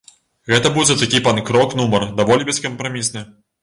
Гэта 0.53 0.71
будзе 0.77 0.95
такі 1.03 1.23
панк-рок-нумар, 1.29 2.09
даволі 2.23 2.53
бескампрамісны. 2.53 3.29